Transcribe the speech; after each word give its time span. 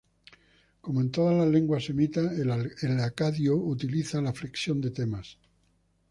Como 0.81 0.99
en 1.01 1.11
todas 1.11 1.37
las 1.37 1.47
lenguas 1.47 1.83
semitas, 1.85 2.33
el 2.39 2.99
acadio 3.01 3.55
utiliza 3.55 4.19
la 4.19 4.33
flexión 4.33 4.81
de 4.81 4.89
temas. 4.89 5.37